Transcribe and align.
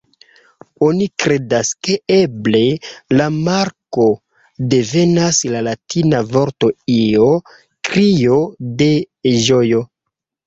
Oni 0.85 1.07
kredas, 1.23 1.67
ke 1.87 1.97
eble 2.13 2.61
la 3.19 3.27
marko 3.35 4.07
devenas 4.71 5.41
la 5.55 5.61
latina 5.67 6.21
vorto 6.31 6.69
"io", 6.95 7.27
krio 7.91 8.39
de 8.81 8.89
ĝojo. 9.49 9.83